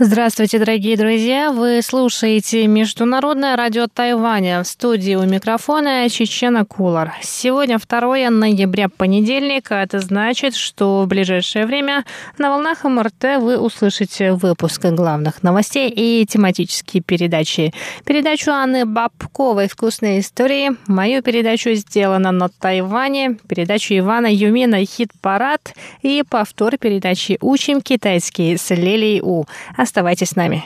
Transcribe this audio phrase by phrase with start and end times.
[0.00, 1.50] Здравствуйте, дорогие друзья!
[1.50, 4.62] Вы слушаете Международное радио Тайваня.
[4.62, 7.14] В студии у микрофона Чечена Кулар.
[7.20, 12.04] Сегодня 2 ноября, понедельник, а это значит, что в ближайшее время
[12.38, 17.74] на волнах МРТ вы услышите выпуск главных новостей и тематические передачи.
[18.04, 26.22] Передачу Анны Бабковой «Вкусные истории», мою передачу «Сделано на Тайване», передачу Ивана Юмина «Хит-парад» и
[26.22, 29.44] повтор передачи «Учим китайский» с Лилией У.
[29.88, 30.64] Оставайтесь с нами.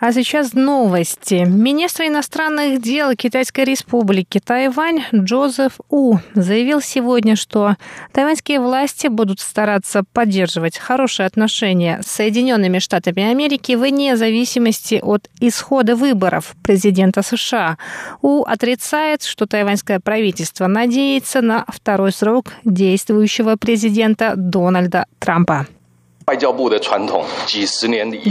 [0.00, 1.44] А сейчас новости.
[1.44, 7.74] Министр иностранных дел Китайской республики Тайвань Джозеф У заявил сегодня, что
[8.12, 15.96] тайваньские власти будут стараться поддерживать хорошие отношения с Соединенными Штатами Америки вне зависимости от исхода
[15.96, 17.76] выборов президента США.
[18.22, 25.66] У отрицает, что тайваньское правительство надеется на второй срок действующего президента Дональда Трампа.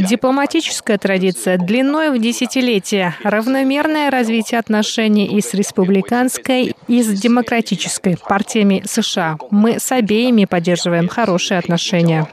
[0.08, 8.84] Дипломатическая традиция длиной в десятилетия, равномерное развитие отношений и с республиканской, и с демократической партиями
[8.86, 9.38] США.
[9.52, 12.28] Мы с обеими поддерживаем хорошие отношения.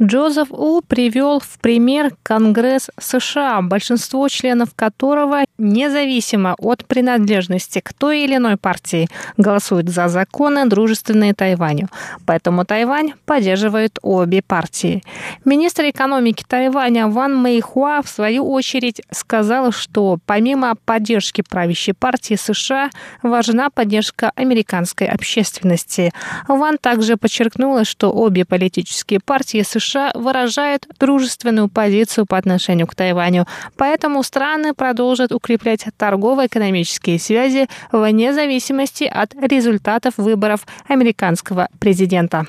[0.00, 8.24] Джозеф У привел в пример Конгресс США, большинство членов которого, независимо от принадлежности к той
[8.24, 9.08] или иной партии,
[9.38, 11.88] голосуют за законы, дружественные Тайваню.
[12.26, 15.02] Поэтому Тайвань поддерживает обе партии.
[15.46, 22.90] Министр экономики Тайваня Ван Мэйхуа в свою очередь сказал, что помимо поддержки правящей партии США
[23.22, 26.12] важна поддержка американской общественности.
[26.48, 32.94] Ван также подчеркнула, что обе политические партии США США выражает дружественную позицию по отношению к
[32.94, 33.46] Тайваню.
[33.76, 42.46] Поэтому страны продолжат укреплять торгово-экономические связи вне зависимости от результатов выборов американского президента.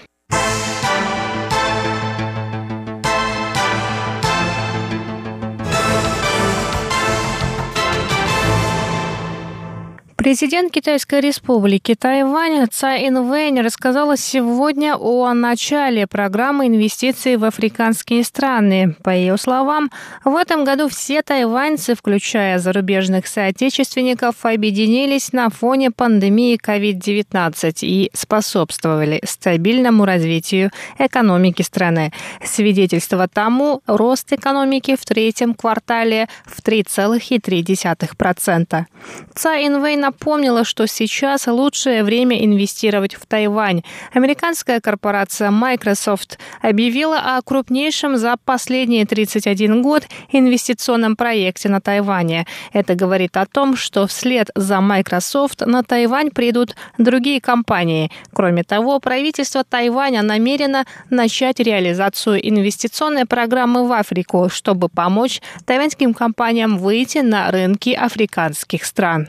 [10.27, 18.97] Президент Китайской республики Тайвань Цай Инвэнь рассказала сегодня о начале программы инвестиций в африканские страны.
[19.03, 19.89] По ее словам,
[20.25, 29.21] в этом году все тайваньцы, включая зарубежных соотечественников, объединились на фоне пандемии COVID-19 и способствовали
[29.23, 32.11] стабильному развитию экономики страны.
[32.44, 38.85] Свидетельство тому– рост экономики в третьем квартале в 3,3%.
[39.33, 43.83] Цай Инвэнь напомнила, что сейчас лучшее время инвестировать в Тайвань.
[44.13, 52.47] Американская корпорация Microsoft объявила о крупнейшем за последние 31 год инвестиционном проекте на Тайване.
[52.73, 58.11] Это говорит о том, что вслед за Microsoft на Тайвань придут другие компании.
[58.33, 66.79] Кроме того, правительство Тайваня намерено начать реализацию инвестиционной программы в Африку, чтобы помочь тайваньским компаниям
[66.79, 69.27] выйти на рынки африканских стран.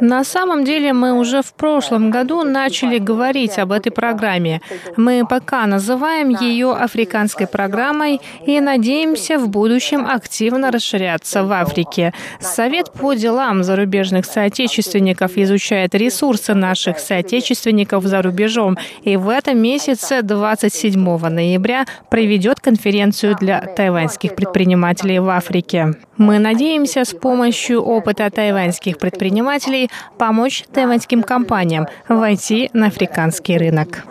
[0.00, 4.60] На самом деле мы уже в прошлом году начали говорить об этой программе.
[4.96, 12.12] Мы пока называем ее африканской программой и надеемся в будущем активно расширяться в Африке.
[12.40, 20.22] Совет по делам зарубежных соотечественников изучает ресурсы наших соотечественников за рубежом и в этом месяце
[20.22, 25.94] 27 ноября проведет конференцию для тайваньских предпринимателей в Африке.
[26.18, 34.04] Мы надеемся с помощью опыта тайваньских предпринимателей помочь тайваньским компаниям войти на африканский рынок.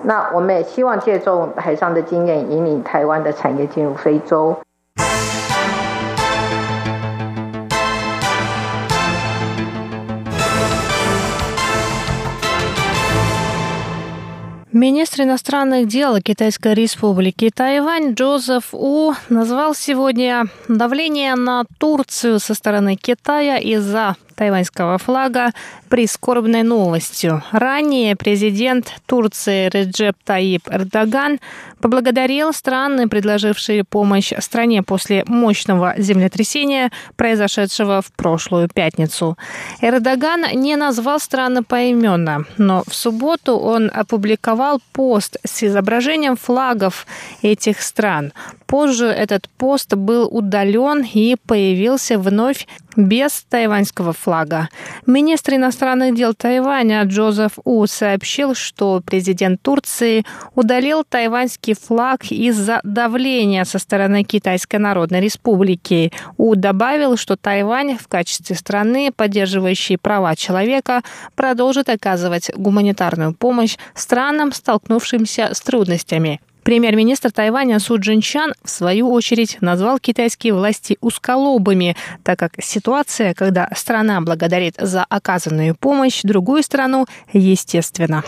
[14.73, 22.95] Министр иностранных дел Китайской республики Тайвань Джозеф У назвал сегодня давление на Турцию со стороны
[22.95, 25.51] Китая из-за тайваньского флага
[25.89, 27.43] прискорбной новостью.
[27.51, 31.39] Ранее президент Турции Реджеп Таип Эрдоган
[31.81, 39.37] поблагодарил страны, предложившие помощь стране после мощного землетрясения, произошедшего в прошлую пятницу.
[39.81, 44.60] Эрдоган не назвал страны поименно, но в субботу он опубликовал
[44.91, 47.05] пост с изображением флагов
[47.41, 48.33] этих стран.
[48.65, 54.69] Позже этот пост был удален и появился вновь без тайваньского флага.
[55.05, 63.63] Министр иностранных дел Тайваня Джозеф У сообщил, что президент Турции удалил тайваньский флаг из-за давления
[63.65, 66.11] со стороны Китайской Народной Республики.
[66.37, 71.01] У добавил, что Тайвань в качестве страны, поддерживающей права человека,
[71.35, 76.39] продолжит оказывать гуманитарную помощь странам, столкнувшимся с трудностями.
[76.63, 83.67] Премьер-министр Тайваня Су Джинчан, в свою очередь, назвал китайские власти усколобыми, так как ситуация, когда
[83.75, 88.23] страна благодарит за оказанную помощь другую страну, естественно.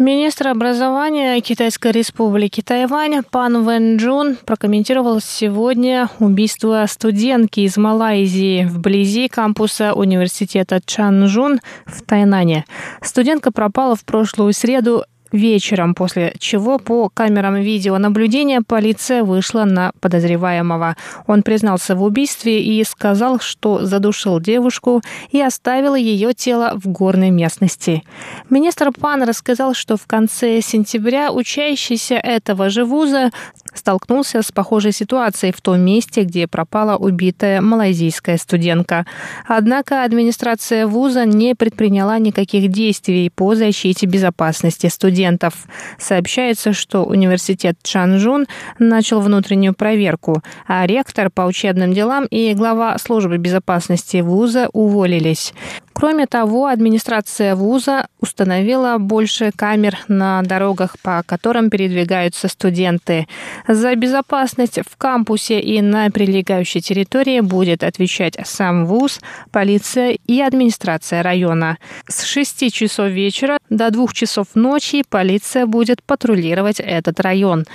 [0.00, 9.28] Министр образования Китайской республики Тайвань Пан Вэн Джун прокомментировал сегодня убийство студентки из Малайзии вблизи
[9.28, 12.64] кампуса университета Чанжун в Тайнане.
[13.02, 20.96] Студентка пропала в прошлую среду вечером, после чего по камерам видеонаблюдения полиция вышла на подозреваемого.
[21.26, 27.30] Он признался в убийстве и сказал, что задушил девушку и оставил ее тело в горной
[27.30, 28.02] местности.
[28.48, 33.30] Министр Пан рассказал, что в конце сентября учащийся этого же вуза
[33.74, 39.06] столкнулся с похожей ситуацией в том месте, где пропала убитая малайзийская студентка.
[39.46, 45.54] Однако администрация вуза не предприняла никаких действий по защите безопасности студентов.
[45.98, 48.46] Сообщается, что университет Чанжун
[48.78, 55.52] начал внутреннюю проверку, а ректор по учебным делам и глава службы безопасности вуза уволились.
[56.00, 63.26] Кроме того, администрация вуза установила больше камер на дорогах, по которым передвигаются студенты.
[63.68, 69.20] За безопасность в кампусе и на прилегающей территории будет отвечать сам вуз,
[69.50, 71.76] полиция и администрация района.
[72.08, 77.66] С 6 часов вечера до 2 часов ночи полиция будет патрулировать этот район.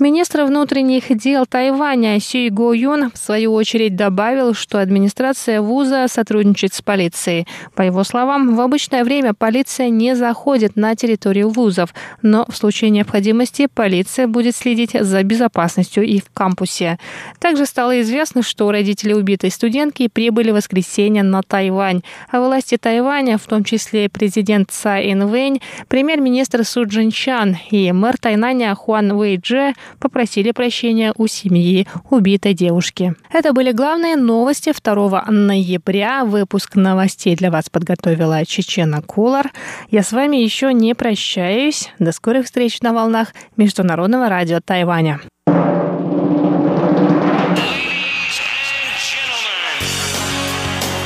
[0.00, 6.72] Министр внутренних дел Тайваня Сюй Го Юн в свою очередь добавил, что администрация вуза сотрудничает
[6.72, 7.46] с полицией.
[7.74, 12.90] По его словам, в обычное время полиция не заходит на территорию вузов, но в случае
[12.90, 16.98] необходимости полиция будет следить за безопасностью и в кампусе.
[17.40, 22.02] Также стало известно, что родители убитой студентки прибыли в воскресенье на Тайвань.
[22.30, 28.74] А власти Тайваня, в том числе президент Цай Инвэнь, премьер-министр Су Джинчан и мэр Тайнаня
[28.74, 33.14] Хуан Вэйдже попросили прощения у семьи убитой девушки.
[33.32, 36.24] Это были главные новости 2 ноября.
[36.24, 39.50] Выпуск новостей для вас вас подготовила Чечена Кулар.
[39.90, 41.90] Я с вами еще не прощаюсь.
[41.98, 45.20] До скорых встреч на волнах Международного радио Тайваня.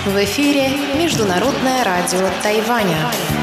[0.07, 3.38] В эфире Международное радио Тайваня.